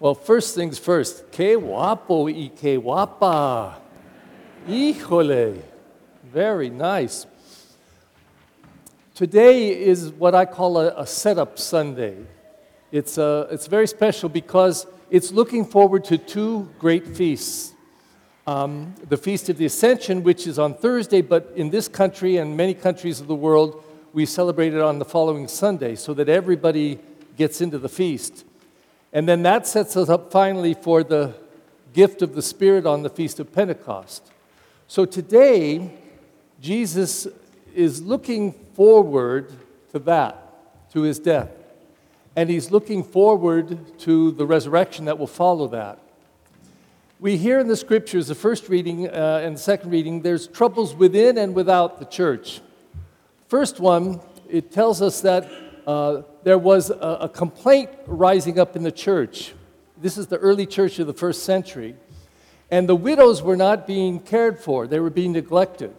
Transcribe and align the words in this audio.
Well, 0.00 0.14
first 0.14 0.54
things 0.54 0.78
first. 0.78 1.32
Que 1.32 1.58
guapo 1.58 2.26
y 2.26 2.52
que 2.54 2.80
guapa. 2.80 3.74
Híjole. 4.68 5.60
Very 6.22 6.70
nice. 6.70 7.26
Today 9.16 9.70
is 9.70 10.10
what 10.12 10.36
I 10.36 10.44
call 10.44 10.78
a, 10.78 11.02
a 11.02 11.04
setup 11.04 11.58
Sunday. 11.58 12.16
It's, 12.92 13.18
uh, 13.18 13.48
it's 13.50 13.66
very 13.66 13.88
special 13.88 14.28
because 14.28 14.86
it's 15.10 15.32
looking 15.32 15.64
forward 15.64 16.04
to 16.04 16.18
two 16.18 16.68
great 16.78 17.16
feasts. 17.16 17.72
Um, 18.46 18.94
the 19.08 19.16
Feast 19.16 19.48
of 19.48 19.58
the 19.58 19.66
Ascension, 19.66 20.22
which 20.22 20.46
is 20.46 20.60
on 20.60 20.74
Thursday, 20.74 21.22
but 21.22 21.52
in 21.56 21.70
this 21.70 21.88
country 21.88 22.36
and 22.36 22.56
many 22.56 22.72
countries 22.72 23.20
of 23.20 23.26
the 23.26 23.34
world, 23.34 23.82
we 24.12 24.26
celebrate 24.26 24.74
it 24.74 24.80
on 24.80 25.00
the 25.00 25.04
following 25.04 25.48
Sunday 25.48 25.96
so 25.96 26.14
that 26.14 26.28
everybody 26.28 27.00
gets 27.36 27.60
into 27.60 27.78
the 27.78 27.88
feast. 27.88 28.44
And 29.12 29.28
then 29.28 29.42
that 29.42 29.66
sets 29.66 29.96
us 29.96 30.08
up 30.08 30.30
finally 30.30 30.74
for 30.74 31.02
the 31.02 31.34
gift 31.94 32.22
of 32.22 32.34
the 32.34 32.42
Spirit 32.42 32.86
on 32.86 33.02
the 33.02 33.10
Feast 33.10 33.40
of 33.40 33.52
Pentecost. 33.52 34.22
So 34.86 35.04
today, 35.04 35.90
Jesus 36.60 37.26
is 37.74 38.02
looking 38.02 38.52
forward 38.74 39.52
to 39.92 39.98
that, 40.00 40.92
to 40.92 41.02
his 41.02 41.18
death. 41.18 41.50
And 42.36 42.48
he's 42.48 42.70
looking 42.70 43.02
forward 43.02 43.98
to 44.00 44.32
the 44.32 44.46
resurrection 44.46 45.06
that 45.06 45.18
will 45.18 45.26
follow 45.26 45.68
that. 45.68 45.98
We 47.20 47.36
hear 47.36 47.58
in 47.58 47.66
the 47.66 47.76
scriptures, 47.76 48.28
the 48.28 48.34
first 48.34 48.68
reading 48.68 49.08
uh, 49.08 49.40
and 49.42 49.56
the 49.56 49.60
second 49.60 49.90
reading, 49.90 50.22
there's 50.22 50.46
troubles 50.46 50.94
within 50.94 51.36
and 51.36 51.54
without 51.54 51.98
the 51.98 52.04
church. 52.04 52.60
First 53.48 53.80
one, 53.80 54.20
it 54.48 54.70
tells 54.70 55.02
us 55.02 55.20
that 55.22 55.50
uh, 55.88 56.22
there 56.42 56.58
was 56.58 56.90
a, 56.90 57.18
a 57.22 57.28
complaint 57.30 57.88
rising 58.06 58.58
up 58.58 58.76
in 58.76 58.82
the 58.82 58.92
church. 58.92 59.54
This 59.96 60.18
is 60.18 60.26
the 60.26 60.36
early 60.36 60.66
church 60.66 60.98
of 60.98 61.06
the 61.06 61.14
first 61.14 61.44
century. 61.44 61.96
And 62.70 62.86
the 62.86 62.94
widows 62.94 63.42
were 63.42 63.56
not 63.56 63.86
being 63.86 64.20
cared 64.20 64.58
for, 64.58 64.86
they 64.86 65.00
were 65.00 65.08
being 65.08 65.32
neglected. 65.32 65.94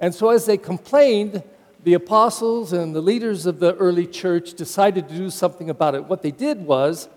And 0.00 0.12
so, 0.12 0.30
as 0.30 0.44
they 0.44 0.58
complained, 0.58 1.44
the 1.84 1.94
apostles 1.94 2.72
and 2.72 2.96
the 2.96 3.00
leaders 3.00 3.46
of 3.46 3.60
the 3.60 3.76
early 3.76 4.08
church 4.08 4.54
decided 4.54 5.08
to 5.08 5.14
do 5.14 5.30
something 5.30 5.70
about 5.70 5.94
it. 5.94 6.06
What 6.06 6.22
they 6.22 6.32
did 6.32 6.66
was 6.66 7.08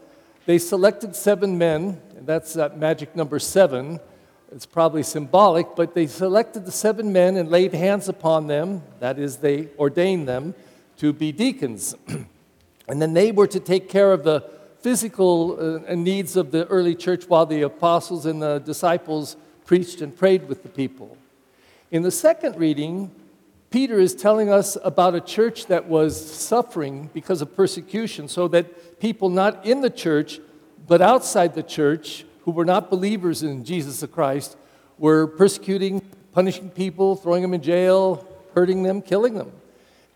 they 0.46 0.60
selected 0.60 1.16
seven 1.16 1.58
men, 1.58 2.00
and 2.16 2.28
that's 2.28 2.54
that 2.54 2.78
magic 2.78 3.16
number 3.16 3.40
seven. 3.40 4.00
It's 4.52 4.68
probably 4.68 5.02
symbolic, 5.02 5.76
but 5.76 5.96
they 5.96 6.06
selected 6.06 6.68
the 6.68 6.72
seven 6.72 7.12
men 7.12 7.36
and 7.36 7.50
laid 7.50 7.74
hands 7.74 8.08
upon 8.08 8.46
them. 8.46 8.84
That 9.00 9.18
is, 9.18 9.38
they 9.38 9.70
ordained 9.80 10.28
them 10.28 10.54
to 11.00 11.14
be 11.14 11.32
deacons. 11.32 11.96
and 12.88 13.02
then 13.02 13.14
they 13.14 13.32
were 13.32 13.48
to 13.48 13.60
take 13.60 13.90
care 13.90 14.12
of 14.12 14.24
the 14.24 14.44
physical 14.82 15.84
uh, 15.90 15.96
needs 15.96 16.36
of 16.36 16.52
the 16.52 16.66
early 16.68 16.96
church 16.96 17.26
while 17.28 17.46
the 17.46 17.62
apostles 17.62 18.26
and 18.26 18.42
the 18.42 18.60
disciples 18.60 19.36
preached 19.66 20.02
and 20.02 20.16
prayed 20.16 20.48
with 20.48 20.64
the 20.64 20.70
people. 20.70 21.18
In 21.92 22.02
the 22.02 22.12
second 22.12 22.58
reading, 22.58 23.12
Peter 23.70 24.00
is 24.00 24.16
telling 24.16 24.50
us 24.50 24.78
about 24.84 25.16
a 25.16 25.22
church 25.22 25.68
that 25.68 25.86
was 25.86 26.20
suffering 26.20 27.10
because 27.14 27.42
of 27.42 27.56
persecution, 27.56 28.28
so 28.28 28.48
that 28.48 29.00
people 29.00 29.30
not 29.30 29.66
in 29.66 29.82
the 29.82 29.90
church, 29.90 30.40
but 30.88 31.02
outside 31.02 31.54
the 31.54 31.64
church, 31.64 32.26
who 32.44 32.52
were 32.52 32.66
not 32.66 32.90
believers 32.90 33.44
in 33.44 33.64
Jesus 33.64 34.04
Christ, 34.12 34.58
were 34.98 35.28
persecuting, 35.28 36.02
punishing 36.34 36.70
people, 36.72 37.16
throwing 37.16 37.42
them 37.42 37.54
in 37.54 37.62
jail, 37.62 38.28
hurting 38.56 38.84
them, 38.84 39.02
killing 39.02 39.36
them. 39.36 39.52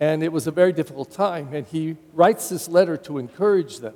And 0.03 0.21
it 0.21 0.33
was 0.33 0.47
a 0.47 0.51
very 0.51 0.73
difficult 0.73 1.11
time. 1.11 1.53
And 1.53 1.65
he 1.65 1.95
writes 2.11 2.49
this 2.49 2.67
letter 2.67 2.97
to 3.07 3.19
encourage 3.19 3.79
them. 3.79 3.95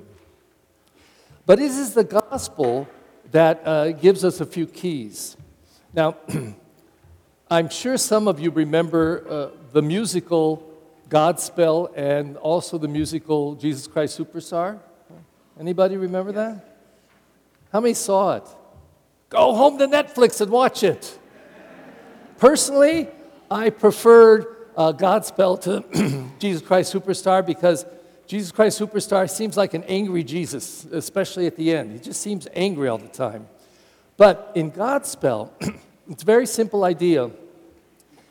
But 1.44 1.58
it 1.58 1.70
is 1.70 1.92
the 1.92 2.02
gospel 2.02 2.88
that 3.30 3.60
uh, 3.62 3.92
gives 3.92 4.24
us 4.24 4.40
a 4.40 4.46
few 4.46 4.66
keys. 4.66 5.36
Now, 5.92 6.16
I'm 7.50 7.68
sure 7.68 7.98
some 7.98 8.26
of 8.26 8.40
you 8.40 8.50
remember 8.50 9.26
uh, 9.28 9.48
the 9.72 9.82
musical 9.82 10.66
Godspell 11.10 11.92
and 11.94 12.38
also 12.38 12.78
the 12.78 12.88
musical 12.88 13.54
Jesus 13.56 13.86
Christ 13.86 14.18
Superstar. 14.18 14.78
Anybody 15.60 15.98
remember 15.98 16.32
that? 16.32 16.78
How 17.70 17.80
many 17.80 17.92
saw 17.92 18.36
it? 18.36 18.48
Go 19.28 19.54
home 19.54 19.76
to 19.76 19.86
Netflix 19.86 20.40
and 20.40 20.50
watch 20.50 20.82
it. 20.82 21.18
Personally, 22.38 23.08
I 23.50 23.68
preferred 23.68 24.57
uh, 24.78 24.92
Godspell 24.92 25.60
to 25.62 26.30
Jesus 26.38 26.62
Christ 26.62 26.94
Superstar 26.94 27.44
because 27.44 27.84
Jesus 28.28 28.52
Christ 28.52 28.80
Superstar 28.80 29.28
seems 29.28 29.56
like 29.56 29.74
an 29.74 29.82
angry 29.84 30.22
Jesus, 30.22 30.84
especially 30.84 31.46
at 31.46 31.56
the 31.56 31.74
end. 31.74 31.92
He 31.92 31.98
just 31.98 32.20
seems 32.20 32.46
angry 32.54 32.88
all 32.88 32.98
the 32.98 33.08
time. 33.08 33.48
But 34.16 34.52
in 34.54 34.70
Godspell, 34.70 35.50
it's 36.08 36.22
a 36.22 36.26
very 36.26 36.46
simple 36.46 36.84
idea. 36.84 37.30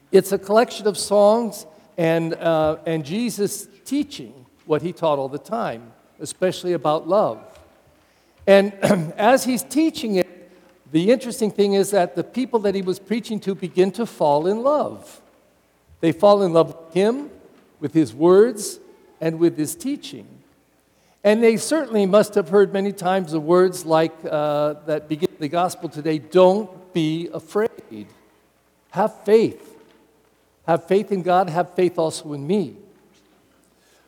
It's 0.10 0.32
a 0.32 0.38
collection 0.38 0.88
of 0.88 0.98
songs 0.98 1.66
and, 1.98 2.34
uh, 2.36 2.78
and 2.86 3.04
Jesus 3.04 3.68
teaching 3.84 4.46
what 4.66 4.82
he 4.82 4.94
taught 4.94 5.20
all 5.20 5.30
the 5.30 5.38
time, 5.38 5.92
especially 6.22 6.74
about 6.74 7.10
love. 7.10 7.44
And 8.46 8.74
as 9.18 9.44
he's 9.44 9.64
teaching 9.64 10.16
it, 10.16 10.28
the 10.94 11.12
interesting 11.12 11.52
thing 11.52 11.74
is 11.74 11.92
that 11.92 12.16
the 12.16 12.24
people 12.24 12.60
that 12.62 12.74
he 12.74 12.82
was 12.82 13.00
preaching 13.00 13.42
to 13.42 13.54
begin 13.54 13.92
to 13.92 14.06
fall 14.06 14.48
in 14.48 14.62
love. 14.62 15.22
They 16.00 16.12
fall 16.12 16.44
in 16.44 16.54
love 16.54 16.76
with 16.76 16.94
him, 16.94 17.30
with 17.80 17.94
his 17.94 18.14
words, 18.14 18.80
and 19.20 19.40
with 19.40 19.58
his 19.58 19.76
teaching. 19.76 20.28
And 21.24 21.44
they 21.44 21.58
certainly 21.58 22.06
must 22.06 22.36
have 22.36 22.50
heard 22.50 22.72
many 22.72 22.92
times 22.94 23.32
the 23.32 23.40
words 23.40 23.86
like 23.86 24.14
uh, 24.24 24.76
that 24.86 25.10
begin 25.10 25.30
the 25.40 25.50
gospel 25.50 25.90
today 25.90 26.20
don't 26.20 26.94
be 26.94 27.30
afraid. 27.34 28.08
Have 28.92 29.24
faith. 29.24 29.76
Have 30.68 30.86
faith 30.86 31.12
in 31.12 31.22
God, 31.22 31.50
have 31.50 31.74
faith 31.76 31.98
also 31.98 32.34
in 32.34 32.46
me. 32.46 32.76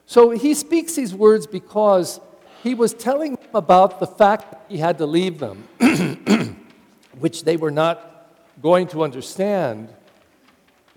So 0.05 0.31
he 0.31 0.53
speaks 0.53 0.95
these 0.95 1.13
words 1.13 1.47
because 1.47 2.19
he 2.63 2.73
was 2.73 2.93
telling 2.93 3.35
them 3.35 3.49
about 3.53 3.99
the 3.99 4.07
fact 4.07 4.51
that 4.51 4.65
he 4.67 4.77
had 4.77 4.97
to 4.97 5.05
leave 5.05 5.39
them, 5.39 5.67
which 7.19 7.43
they 7.43 7.57
were 7.57 7.71
not 7.71 8.29
going 8.61 8.87
to 8.87 9.03
understand. 9.03 9.89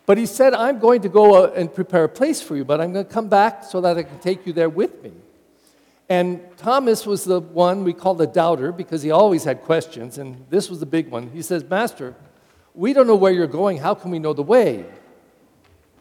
But 0.04 0.18
he 0.18 0.26
said, 0.26 0.52
I'm 0.52 0.78
going 0.78 1.02
to 1.02 1.08
go 1.08 1.44
uh, 1.44 1.52
and 1.54 1.72
prepare 1.72 2.04
a 2.04 2.08
place 2.08 2.42
for 2.42 2.56
you, 2.56 2.64
but 2.64 2.80
I'm 2.80 2.92
going 2.92 3.06
to 3.06 3.12
come 3.12 3.28
back 3.28 3.64
so 3.64 3.80
that 3.80 3.96
I 3.96 4.02
can 4.02 4.18
take 4.18 4.46
you 4.46 4.52
there 4.52 4.68
with 4.68 5.02
me. 5.02 5.12
And 6.08 6.40
Thomas 6.56 7.06
was 7.06 7.24
the 7.24 7.40
one 7.40 7.84
we 7.84 7.92
call 7.92 8.14
the 8.14 8.26
doubter 8.26 8.72
because 8.72 9.02
he 9.02 9.10
always 9.10 9.44
had 9.44 9.62
questions, 9.62 10.18
and 10.18 10.44
this 10.50 10.68
was 10.68 10.80
the 10.80 10.86
big 10.86 11.08
one. 11.08 11.30
He 11.30 11.40
says, 11.40 11.64
Master, 11.64 12.14
we 12.74 12.92
don't 12.92 13.06
know 13.06 13.16
where 13.16 13.32
you're 13.32 13.46
going. 13.46 13.78
How 13.78 13.94
can 13.94 14.10
we 14.10 14.18
know 14.18 14.32
the 14.32 14.42
way? 14.42 14.84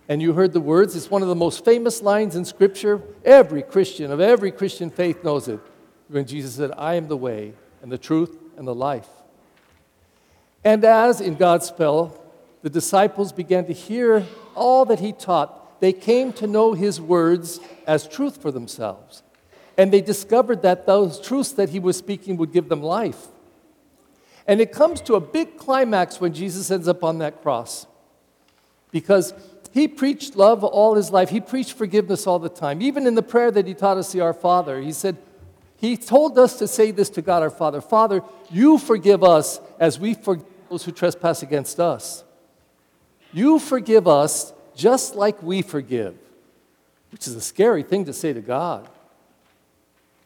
And 0.09 0.21
you 0.21 0.33
heard 0.33 0.51
the 0.51 0.59
words. 0.59 0.95
It's 0.95 1.09
one 1.09 1.21
of 1.21 1.27
the 1.27 1.35
most 1.35 1.63
famous 1.63 2.01
lines 2.01 2.35
in 2.35 2.43
Scripture. 2.43 3.01
Every 3.23 3.61
Christian 3.61 4.11
of 4.11 4.19
every 4.19 4.51
Christian 4.51 4.89
faith 4.89 5.23
knows 5.23 5.47
it. 5.47 5.59
When 6.09 6.25
Jesus 6.25 6.55
said, 6.55 6.71
I 6.77 6.95
am 6.95 7.07
the 7.07 7.15
way 7.15 7.53
and 7.81 7.89
the 7.89 7.97
truth 7.97 8.37
and 8.57 8.67
the 8.67 8.75
life. 8.75 9.07
And 10.63 10.83
as 10.83 11.21
in 11.21 11.37
Godspell, 11.37 12.11
the 12.61 12.69
disciples 12.69 13.31
began 13.31 13.65
to 13.65 13.73
hear 13.73 14.25
all 14.55 14.85
that 14.85 14.99
he 14.99 15.13
taught, 15.13 15.79
they 15.81 15.93
came 15.93 16.31
to 16.33 16.47
know 16.47 16.73
his 16.73 17.01
words 17.01 17.59
as 17.87 18.07
truth 18.07 18.41
for 18.41 18.51
themselves. 18.51 19.23
And 19.77 19.91
they 19.91 20.01
discovered 20.01 20.61
that 20.61 20.85
those 20.85 21.19
truths 21.19 21.51
that 21.53 21.69
he 21.69 21.79
was 21.79 21.97
speaking 21.97 22.37
would 22.37 22.51
give 22.51 22.69
them 22.69 22.83
life. 22.83 23.27
And 24.47 24.61
it 24.61 24.71
comes 24.71 25.01
to 25.01 25.15
a 25.15 25.19
big 25.19 25.57
climax 25.57 26.19
when 26.19 26.33
Jesus 26.33 26.69
ends 26.69 26.87
up 26.87 27.03
on 27.03 27.19
that 27.19 27.41
cross. 27.41 27.87
Because 28.91 29.33
he 29.71 29.87
preached 29.87 30.35
love 30.35 30.63
all 30.63 30.95
his 30.95 31.11
life, 31.11 31.29
he 31.29 31.39
preached 31.39 31.73
forgiveness 31.73 32.27
all 32.27 32.39
the 32.39 32.49
time. 32.49 32.81
Even 32.81 33.07
in 33.07 33.15
the 33.15 33.23
prayer 33.23 33.49
that 33.51 33.65
he 33.65 33.73
taught 33.73 33.97
us, 33.97 34.11
the 34.11 34.21
Our 34.21 34.33
Father, 34.33 34.81
he 34.81 34.91
said, 34.91 35.17
he 35.77 35.97
told 35.97 36.37
us 36.37 36.59
to 36.59 36.67
say 36.67 36.91
this 36.91 37.09
to 37.11 37.23
God 37.23 37.41
our 37.41 37.49
Father 37.49 37.81
Father, 37.81 38.21
you 38.51 38.77
forgive 38.77 39.23
us 39.23 39.59
as 39.79 39.99
we 39.99 40.13
forgive 40.13 40.45
those 40.69 40.83
who 40.83 40.91
trespass 40.91 41.41
against 41.41 41.79
us. 41.79 42.23
You 43.33 43.59
forgive 43.59 44.07
us 44.07 44.53
just 44.75 45.15
like 45.15 45.41
we 45.41 45.61
forgive, 45.61 46.15
which 47.11 47.27
is 47.27 47.35
a 47.35 47.41
scary 47.41 47.83
thing 47.83 48.05
to 48.05 48.13
say 48.13 48.33
to 48.33 48.41
God. 48.41 48.89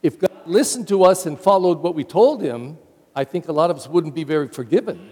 If 0.01 0.19
God 0.19 0.31
listened 0.45 0.87
to 0.89 1.03
us 1.03 1.25
and 1.25 1.39
followed 1.39 1.79
what 1.79 1.95
we 1.95 2.03
told 2.03 2.41
him, 2.41 2.77
I 3.15 3.23
think 3.23 3.47
a 3.47 3.51
lot 3.51 3.71
of 3.71 3.77
us 3.77 3.87
wouldn't 3.87 4.13
be 4.13 4.23
very 4.23 4.47
forgiven. 4.47 5.09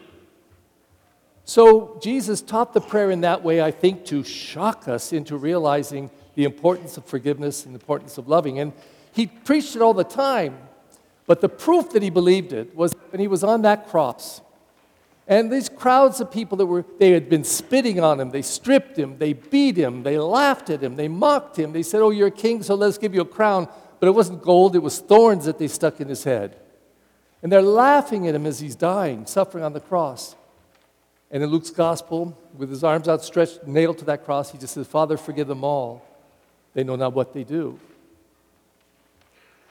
So 1.45 1.99
Jesus 2.01 2.41
taught 2.41 2.73
the 2.73 2.81
prayer 2.81 3.11
in 3.11 3.21
that 3.21 3.43
way, 3.43 3.61
I 3.61 3.71
think, 3.71 4.05
to 4.05 4.23
shock 4.23 4.87
us 4.87 5.11
into 5.11 5.35
realizing 5.35 6.09
the 6.35 6.45
importance 6.45 6.97
of 6.97 7.05
forgiveness 7.05 7.65
and 7.65 7.75
the 7.75 7.79
importance 7.79 8.17
of 8.17 8.27
loving. 8.27 8.59
And 8.59 8.73
he 9.11 9.27
preached 9.27 9.75
it 9.75 9.81
all 9.81 9.93
the 9.93 10.03
time. 10.03 10.57
But 11.25 11.41
the 11.41 11.49
proof 11.49 11.91
that 11.91 12.01
he 12.01 12.09
believed 12.09 12.53
it 12.53 12.75
was 12.75 12.93
when 13.09 13.19
he 13.19 13.27
was 13.27 13.43
on 13.43 13.61
that 13.63 13.87
cross. 13.87 14.41
And 15.27 15.51
these 15.51 15.69
crowds 15.69 16.19
of 16.19 16.31
people 16.31 16.57
that 16.57 16.65
were, 16.65 16.83
they 16.99 17.11
had 17.11 17.29
been 17.29 17.45
spitting 17.45 17.99
on 17.99 18.19
him, 18.19 18.31
they 18.31 18.41
stripped 18.41 18.97
him, 18.97 19.17
they 19.19 19.33
beat 19.33 19.77
him, 19.77 20.03
they 20.03 20.17
laughed 20.19 20.69
at 20.69 20.83
him, 20.83 20.97
they 20.97 21.07
mocked 21.07 21.57
him. 21.57 21.71
They 21.71 21.83
said, 21.83 22.01
Oh, 22.01 22.09
you're 22.09 22.27
a 22.27 22.31
king, 22.31 22.61
so 22.61 22.75
let's 22.75 22.97
give 22.97 23.15
you 23.15 23.21
a 23.21 23.25
crown. 23.25 23.69
But 23.99 24.07
it 24.07 24.11
wasn't 24.11 24.41
gold, 24.41 24.75
it 24.75 24.79
was 24.79 24.99
thorns 24.99 25.45
that 25.45 25.59
they 25.59 25.69
stuck 25.69 26.01
in 26.01 26.09
his 26.09 26.25
head. 26.25 26.57
And 27.41 27.51
they're 27.51 27.61
laughing 27.61 28.27
at 28.27 28.35
him 28.35 28.45
as 28.45 28.59
he's 28.59 28.75
dying, 28.75 29.25
suffering 29.25 29.63
on 29.63 29.73
the 29.73 29.79
cross. 29.79 30.35
And 31.31 31.41
in 31.41 31.49
Luke's 31.49 31.69
gospel, 31.69 32.37
with 32.55 32.69
his 32.69 32.83
arms 32.83 33.07
outstretched, 33.07 33.65
nailed 33.65 33.99
to 33.99 34.05
that 34.05 34.25
cross, 34.25 34.51
he 34.51 34.57
just 34.57 34.73
says, 34.73 34.87
Father, 34.87 35.17
forgive 35.17 35.47
them 35.47 35.63
all. 35.63 36.05
They 36.73 36.83
know 36.83 36.95
not 36.95 37.13
what 37.13 37.33
they 37.33 37.43
do. 37.43 37.79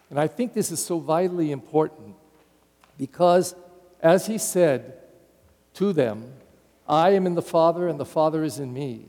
And 0.08 0.18
I 0.18 0.28
think 0.28 0.54
this 0.54 0.70
is 0.70 0.84
so 0.84 0.98
vitally 0.98 1.52
important 1.52 2.14
because, 2.98 3.54
as 4.02 4.26
he 4.26 4.38
said 4.38 5.01
to 5.74 5.92
them, 5.92 6.32
I 6.88 7.10
am 7.10 7.26
in 7.26 7.34
the 7.34 7.42
Father, 7.42 7.88
and 7.88 7.98
the 7.98 8.04
Father 8.04 8.44
is 8.44 8.58
in 8.58 8.72
me. 8.72 9.06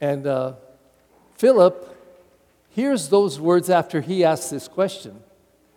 And 0.00 0.26
uh, 0.26 0.54
Philip 1.36 1.90
hears 2.70 3.08
those 3.08 3.40
words 3.40 3.70
after 3.70 4.00
he 4.00 4.24
asks 4.24 4.50
this 4.50 4.68
question, 4.68 5.22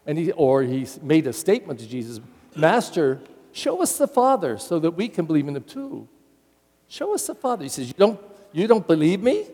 and 0.05 0.17
he, 0.17 0.31
or 0.31 0.63
he 0.63 0.87
made 1.01 1.27
a 1.27 1.33
statement 1.33 1.79
to 1.79 1.87
Jesus 1.87 2.19
Master, 2.55 3.19
show 3.51 3.81
us 3.83 3.97
the 3.97 4.07
Father 4.07 4.57
so 4.57 4.79
that 4.79 4.91
we 4.91 5.07
can 5.07 5.25
believe 5.25 5.47
in 5.47 5.55
him 5.55 5.63
too. 5.63 6.07
Show 6.87 7.13
us 7.13 7.27
the 7.27 7.35
Father. 7.35 7.63
He 7.63 7.69
says, 7.69 7.87
You 7.87 7.93
don't, 7.93 8.19
you 8.51 8.67
don't 8.67 8.87
believe 8.87 9.21
me? 9.21 9.45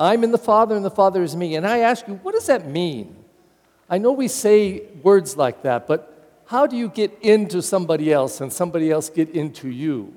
I'm 0.00 0.24
in 0.24 0.30
the 0.30 0.38
Father, 0.38 0.76
and 0.76 0.84
the 0.84 0.90
Father 0.90 1.22
is 1.22 1.34
me. 1.34 1.56
And 1.56 1.66
I 1.66 1.78
ask 1.78 2.06
you, 2.06 2.14
what 2.14 2.32
does 2.32 2.46
that 2.46 2.66
mean? 2.66 3.16
I 3.90 3.98
know 3.98 4.12
we 4.12 4.28
say 4.28 4.82
words 5.02 5.36
like 5.36 5.62
that, 5.62 5.86
but 5.86 6.17
how 6.48 6.66
do 6.66 6.76
you 6.76 6.88
get 6.88 7.12
into 7.20 7.60
somebody 7.60 8.10
else 8.10 8.40
and 8.40 8.50
somebody 8.50 8.90
else 8.90 9.10
get 9.10 9.28
into 9.30 9.68
you? 9.68 10.14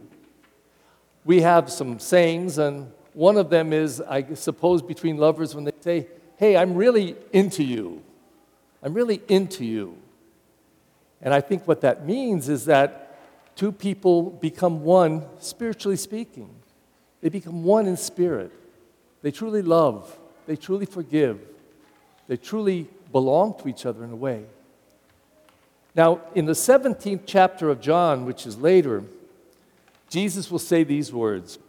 We 1.26 1.42
have 1.42 1.70
some 1.70 2.00
sayings, 2.00 2.58
and 2.58 2.90
one 3.14 3.36
of 3.36 3.50
them 3.50 3.74
is, 3.74 4.00
I 4.00 4.34
suppose, 4.36 4.82
between 4.82 5.18
lovers 5.18 5.54
when 5.54 5.66
they 5.66 5.74
say, 5.82 6.08
Hey, 6.38 6.56
I'm 6.56 6.76
really 6.76 7.18
into 7.34 7.64
you. 7.64 8.02
I'm 8.82 8.94
really 8.94 9.22
into 9.28 9.66
you. 9.66 9.98
And 11.22 11.34
I 11.34 11.42
think 11.42 11.68
what 11.68 11.82
that 11.82 12.06
means 12.06 12.48
is 12.48 12.64
that 12.66 13.20
two 13.58 13.74
people 13.74 14.30
become 14.30 14.86
one, 14.86 15.26
spiritually 15.40 15.98
speaking. 15.98 16.50
They 17.20 17.28
become 17.28 17.66
one 17.66 17.88
in 17.88 17.98
spirit. 17.98 18.54
They 19.22 19.32
truly 19.32 19.62
love, 19.62 20.18
they 20.48 20.56
truly 20.56 20.86
forgive, 20.86 21.42
they 22.28 22.38
truly 22.38 22.88
belong 23.12 23.60
to 23.60 23.68
each 23.68 23.86
other 23.86 24.06
in 24.06 24.12
a 24.12 24.16
way. 24.16 24.46
Now, 25.94 26.22
in 26.36 26.46
the 26.46 26.54
17th 26.54 27.22
chapter 27.26 27.70
of 27.70 27.82
John, 27.82 28.26
which 28.26 28.46
is 28.48 28.58
later, 28.58 29.04
Jesus 30.10 30.50
will 30.50 30.60
say 30.60 30.84
these 30.84 31.12
words 31.12 31.60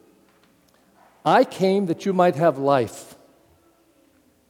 I 1.24 1.44
came 1.44 1.86
that 1.86 2.04
you 2.04 2.12
might 2.12 2.36
have 2.36 2.58
life. 2.58 3.14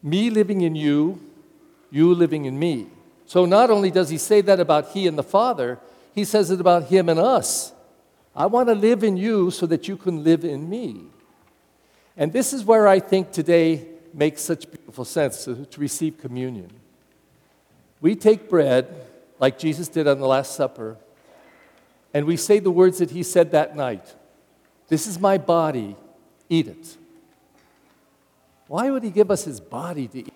Me 0.02 0.30
living 0.30 0.62
in 0.62 0.74
you, 0.74 1.20
you 1.90 2.14
living 2.14 2.46
in 2.46 2.58
me. 2.58 2.88
So 3.26 3.44
not 3.44 3.70
only 3.70 3.90
does 3.90 4.08
he 4.08 4.18
say 4.18 4.40
that 4.40 4.58
about 4.58 4.88
he 4.88 5.06
and 5.06 5.16
the 5.16 5.22
Father, 5.22 5.78
he 6.14 6.24
says 6.24 6.50
it 6.50 6.60
about 6.60 6.84
him 6.84 7.08
and 7.08 7.20
us. 7.20 7.72
I 8.34 8.46
want 8.46 8.68
to 8.68 8.74
live 8.74 9.04
in 9.04 9.16
you 9.16 9.50
so 9.50 9.66
that 9.66 9.88
you 9.88 9.96
can 9.96 10.24
live 10.24 10.44
in 10.44 10.68
me. 10.68 11.02
And 12.16 12.32
this 12.32 12.52
is 12.52 12.64
where 12.64 12.88
I 12.88 12.98
think 12.98 13.30
today 13.30 13.86
makes 14.12 14.42
such 14.42 14.70
beautiful 14.70 15.04
sense 15.04 15.44
to, 15.44 15.64
to 15.66 15.80
receive 15.80 16.18
communion. 16.18 16.70
We 18.00 18.14
take 18.14 18.48
bread, 18.48 19.06
like 19.42 19.58
Jesus 19.58 19.88
did 19.88 20.06
on 20.06 20.20
the 20.20 20.26
Last 20.26 20.54
Supper, 20.54 20.96
and 22.14 22.26
we 22.26 22.36
say 22.36 22.60
the 22.60 22.70
words 22.70 22.98
that 22.98 23.10
he 23.10 23.24
said 23.24 23.50
that 23.50 23.74
night 23.74 24.14
This 24.86 25.06
is 25.08 25.18
my 25.18 25.36
body, 25.36 25.96
eat 26.48 26.68
it. 26.68 26.96
Why 28.68 28.88
would 28.88 29.02
he 29.02 29.10
give 29.10 29.32
us 29.32 29.44
his 29.44 29.58
body 29.60 30.06
to 30.06 30.18
eat? 30.20 30.32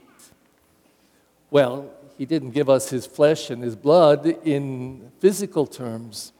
Well, 1.50 1.88
he 2.18 2.26
didn't 2.26 2.50
give 2.50 2.68
us 2.68 2.90
his 2.90 3.06
flesh 3.06 3.48
and 3.48 3.62
his 3.62 3.76
blood 3.76 4.26
in 4.26 5.12
physical 5.20 5.66
terms. 5.66 6.32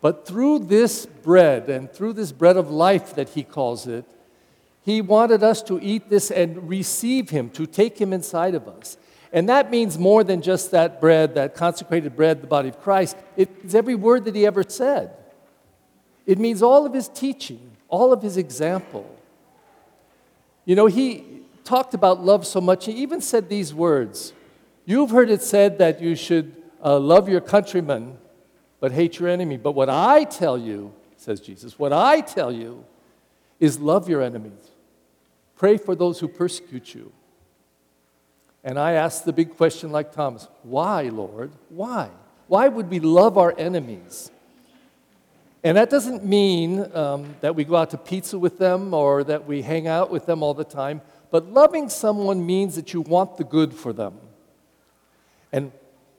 But 0.00 0.24
through 0.24 0.60
this 0.60 1.04
bread 1.04 1.68
and 1.68 1.92
through 1.92 2.12
this 2.12 2.30
bread 2.30 2.56
of 2.56 2.70
life 2.70 3.16
that 3.16 3.30
he 3.30 3.42
calls 3.42 3.88
it, 3.88 4.04
he 4.84 5.00
wanted 5.02 5.42
us 5.42 5.62
to 5.64 5.80
eat 5.82 6.08
this 6.08 6.30
and 6.30 6.68
receive 6.68 7.30
him, 7.30 7.50
to 7.50 7.66
take 7.66 8.00
him 8.00 8.12
inside 8.12 8.54
of 8.54 8.68
us. 8.68 8.96
And 9.32 9.48
that 9.48 9.70
means 9.70 9.98
more 9.98 10.24
than 10.24 10.40
just 10.40 10.70
that 10.70 11.00
bread, 11.00 11.34
that 11.34 11.54
consecrated 11.54 12.16
bread, 12.16 12.42
the 12.42 12.46
body 12.46 12.68
of 12.68 12.80
Christ. 12.80 13.16
It's 13.36 13.74
every 13.74 13.94
word 13.94 14.24
that 14.24 14.34
he 14.34 14.46
ever 14.46 14.64
said. 14.66 15.10
It 16.26 16.38
means 16.38 16.62
all 16.62 16.86
of 16.86 16.94
his 16.94 17.08
teaching, 17.08 17.76
all 17.88 18.12
of 18.12 18.22
his 18.22 18.36
example. 18.36 19.18
You 20.64 20.76
know, 20.76 20.86
he 20.86 21.24
talked 21.64 21.94
about 21.94 22.24
love 22.24 22.46
so 22.46 22.60
much, 22.60 22.86
he 22.86 22.92
even 22.92 23.20
said 23.20 23.48
these 23.48 23.74
words 23.74 24.32
You've 24.86 25.10
heard 25.10 25.28
it 25.28 25.42
said 25.42 25.76
that 25.78 26.00
you 26.00 26.16
should 26.16 26.56
uh, 26.82 26.98
love 26.98 27.28
your 27.28 27.42
countrymen, 27.42 28.16
but 28.80 28.92
hate 28.92 29.18
your 29.18 29.28
enemy. 29.28 29.58
But 29.58 29.72
what 29.72 29.90
I 29.90 30.24
tell 30.24 30.56
you, 30.56 30.94
says 31.18 31.40
Jesus, 31.40 31.78
what 31.78 31.92
I 31.92 32.22
tell 32.22 32.50
you 32.50 32.86
is 33.60 33.78
love 33.78 34.08
your 34.08 34.22
enemies, 34.22 34.70
pray 35.56 35.76
for 35.76 35.94
those 35.94 36.20
who 36.20 36.28
persecute 36.28 36.94
you. 36.94 37.12
And 38.68 38.78
I 38.78 38.92
ask 38.92 39.24
the 39.24 39.32
big 39.32 39.56
question, 39.56 39.92
like 39.92 40.12
Thomas 40.12 40.46
why, 40.62 41.04
Lord? 41.04 41.52
Why? 41.70 42.10
Why 42.48 42.68
would 42.68 42.90
we 42.90 43.00
love 43.00 43.38
our 43.38 43.54
enemies? 43.56 44.30
And 45.64 45.78
that 45.78 45.88
doesn't 45.88 46.22
mean 46.22 46.94
um, 46.94 47.34
that 47.40 47.54
we 47.54 47.64
go 47.64 47.76
out 47.76 47.88
to 47.90 47.96
pizza 47.96 48.38
with 48.38 48.58
them 48.58 48.92
or 48.92 49.24
that 49.24 49.46
we 49.46 49.62
hang 49.62 49.88
out 49.88 50.10
with 50.10 50.26
them 50.26 50.42
all 50.42 50.52
the 50.52 50.64
time, 50.64 51.00
but 51.30 51.50
loving 51.50 51.88
someone 51.88 52.44
means 52.44 52.74
that 52.74 52.92
you 52.92 53.00
want 53.00 53.38
the 53.38 53.44
good 53.44 53.72
for 53.72 53.94
them. 53.94 54.18
And 55.50 55.72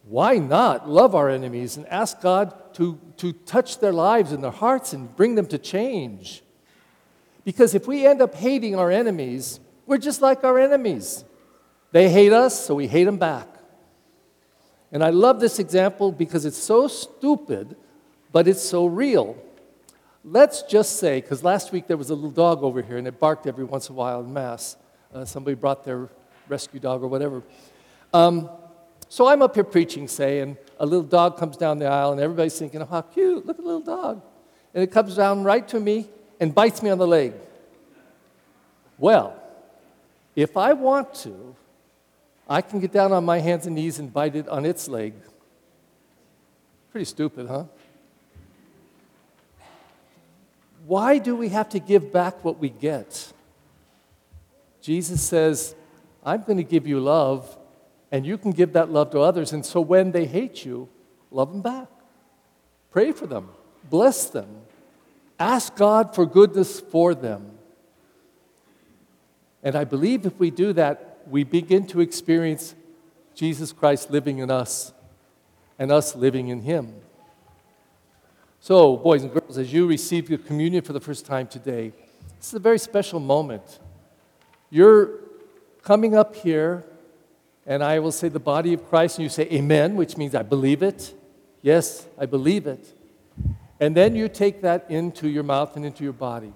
why 0.08 0.40
not 0.40 0.90
love 0.90 1.14
our 1.14 1.30
enemies 1.30 1.78
and 1.78 1.86
ask 1.86 2.20
God 2.20 2.74
to, 2.74 3.00
to 3.18 3.32
touch 3.32 3.78
their 3.78 3.94
lives 3.94 4.32
and 4.32 4.44
their 4.44 4.50
hearts 4.50 4.92
and 4.92 5.16
bring 5.16 5.36
them 5.36 5.46
to 5.50 5.60
change? 5.60 6.42
Because 7.46 7.76
if 7.76 7.88
we 7.88 8.08
end 8.08 8.24
up 8.24 8.34
hating 8.34 8.76
our 8.76 8.90
enemies, 8.90 9.60
we're 9.86 10.00
just 10.00 10.24
like 10.24 10.44
our 10.44 10.58
enemies. 10.58 11.26
They 11.92 12.10
hate 12.10 12.34
us, 12.34 12.66
so 12.66 12.76
we 12.76 12.88
hate 12.88 13.06
them 13.06 13.18
back. 13.18 13.48
And 14.92 15.04
I 15.04 15.10
love 15.10 15.40
this 15.40 15.60
example 15.60 16.12
because 16.12 16.46
it's 16.46 16.58
so 16.58 16.88
stupid, 16.88 17.76
but 18.32 18.48
it's 18.48 18.62
so 18.62 18.86
real. 18.86 19.38
Let's 20.24 20.64
just 20.64 20.98
say, 21.00 21.22
because 21.22 21.44
last 21.44 21.72
week 21.72 21.88
there 21.88 21.98
was 21.98 22.10
a 22.10 22.16
little 22.16 22.32
dog 22.32 22.64
over 22.64 22.82
here 22.82 22.98
and 22.98 23.08
it 23.08 23.20
barked 23.20 23.48
every 23.48 23.64
once 23.64 23.90
in 23.90 23.96
a 23.96 23.98
while 23.98 24.20
in 24.22 24.34
Mass. 24.34 24.78
Uh, 25.14 25.26
somebody 25.26 25.56
brought 25.56 25.84
their 25.84 26.10
rescue 26.48 26.80
dog 26.80 27.04
or 27.04 27.08
whatever. 27.08 27.42
Um, 28.14 28.50
so 29.08 29.28
I'm 29.28 29.42
up 29.42 29.56
here 29.56 29.64
preaching, 29.64 30.08
say, 30.08 30.42
and 30.42 30.58
a 30.80 30.86
little 30.86 31.04
dog 31.04 31.38
comes 31.38 31.58
down 31.58 31.80
the 31.80 31.88
aisle, 31.88 32.12
and 32.12 32.22
everybody's 32.22 32.58
thinking, 32.58 32.82
oh, 32.82 32.86
how 32.86 33.02
cute, 33.02 33.46
look 33.46 33.58
at 33.58 33.64
the 33.64 33.68
little 33.68 33.82
dog. 33.82 34.22
And 34.74 34.84
it 34.84 34.92
comes 34.92 35.16
down 35.16 35.44
right 35.44 35.68
to 35.70 35.80
me 35.80 36.08
and 36.40 36.54
bites 36.54 36.84
me 36.84 36.90
on 36.92 37.00
the 37.00 37.08
leg. 37.08 37.34
Well, 38.98 39.42
if 40.36 40.58
I 40.58 40.74
want 40.74 41.14
to, 41.16 41.56
I 42.50 42.62
can 42.62 42.80
get 42.80 42.92
down 42.92 43.12
on 43.12 43.24
my 43.24 43.40
hands 43.40 43.68
and 43.68 43.76
knees 43.76 44.00
and 44.00 44.12
bite 44.12 44.36
it 44.36 44.48
on 44.50 44.66
its 44.66 44.88
leg. 44.88 45.14
Pretty 46.92 47.06
stupid, 47.06 47.48
huh? 47.48 47.66
Why 50.88 51.20
do 51.20 51.36
we 51.36 51.50
have 51.50 51.70
to 51.70 51.80
give 51.80 52.12
back 52.12 52.44
what 52.44 52.58
we 52.58 52.70
get? 52.70 53.32
Jesus 54.82 55.22
says, 55.22 55.76
I'm 56.26 56.42
going 56.42 56.58
to 56.58 56.64
give 56.64 56.88
you 56.88 57.00
love, 57.00 57.56
and 58.12 58.26
you 58.26 58.40
can 58.40 58.52
give 58.52 58.74
that 58.74 58.90
love 58.90 59.12
to 59.12 59.20
others. 59.20 59.54
And 59.54 59.64
so 59.64 59.82
when 59.82 60.12
they 60.12 60.26
hate 60.26 60.66
you, 60.66 60.90
love 61.30 61.52
them 61.52 61.62
back. 61.62 61.88
Pray 62.90 63.12
for 63.12 63.28
them, 63.28 63.50
bless 63.88 64.30
them, 64.30 64.64
ask 65.40 65.76
God 65.76 66.16
for 66.16 66.26
goodness 66.26 66.80
for 66.80 67.14
them. 67.14 67.52
And 69.62 69.76
I 69.76 69.84
believe 69.84 70.26
if 70.26 70.40
we 70.40 70.50
do 70.50 70.74
that, 70.74 71.09
we 71.30 71.44
begin 71.44 71.86
to 71.88 72.02
experience 72.02 72.76
Jesus 73.36 73.72
Christ 73.72 74.10
living 74.10 74.40
in 74.40 74.50
us 74.50 74.92
and 75.78 75.92
us 75.92 76.16
living 76.16 76.50
in 76.50 76.62
Him. 76.62 76.94
So, 78.60 78.98
boys 78.98 79.24
and 79.24 79.32
girls, 79.32 79.58
as 79.58 79.72
you 79.72 79.88
receive 79.88 80.30
your 80.30 80.40
communion 80.40 80.84
for 80.84 80.92
the 80.92 81.00
first 81.00 81.26
time 81.26 81.48
today, 81.48 81.94
this 82.38 82.48
is 82.48 82.54
a 82.56 82.60
very 82.60 82.80
special 82.80 83.20
moment. 83.20 83.80
You're 84.70 85.20
coming 85.84 86.16
up 86.16 86.36
here, 86.36 86.84
and 87.66 87.84
I 87.84 88.00
will 88.00 88.12
say 88.12 88.28
the 88.28 88.40
body 88.40 88.74
of 88.74 88.88
Christ, 88.90 89.18
and 89.18 89.24
you 89.24 89.30
say 89.30 89.44
amen, 89.44 89.96
which 89.96 90.18
means 90.18 90.36
I 90.36 90.44
believe 90.44 90.84
it. 90.84 91.14
Yes, 91.62 92.08
I 92.18 92.26
believe 92.26 92.68
it. 92.68 92.94
And 93.80 93.96
then 93.96 94.16
you 94.16 94.28
take 94.28 94.62
that 94.62 94.86
into 94.90 95.30
your 95.30 95.44
mouth 95.44 95.76
and 95.78 95.86
into 95.86 96.04
your 96.04 96.14
body. 96.14 96.52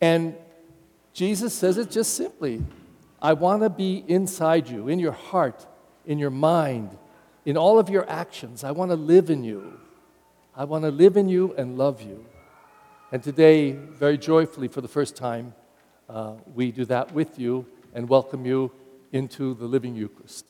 And 0.00 0.34
Jesus 1.14 1.54
says 1.54 1.78
it 1.78 1.90
just 1.90 2.14
simply 2.14 2.62
I 3.20 3.32
want 3.32 3.62
to 3.62 3.70
be 3.70 4.04
inside 4.06 4.68
you, 4.68 4.88
in 4.88 4.98
your 4.98 5.12
heart, 5.12 5.66
in 6.06 6.18
your 6.18 6.30
mind, 6.30 6.96
in 7.44 7.56
all 7.56 7.78
of 7.78 7.88
your 7.88 8.08
actions. 8.08 8.62
I 8.62 8.70
want 8.70 8.90
to 8.90 8.96
live 8.96 9.30
in 9.30 9.42
you. 9.42 9.80
I 10.54 10.64
want 10.64 10.84
to 10.84 10.90
live 10.90 11.16
in 11.16 11.28
you 11.28 11.54
and 11.56 11.76
love 11.76 12.02
you. 12.02 12.24
And 13.10 13.22
today, 13.22 13.72
very 13.72 14.18
joyfully, 14.18 14.68
for 14.68 14.80
the 14.80 14.88
first 14.88 15.16
time, 15.16 15.54
uh, 16.08 16.34
we 16.54 16.70
do 16.70 16.84
that 16.86 17.12
with 17.12 17.38
you 17.38 17.66
and 17.94 18.08
welcome 18.08 18.44
you 18.44 18.72
into 19.12 19.54
the 19.54 19.64
living 19.64 19.94
Eucharist. 19.94 20.46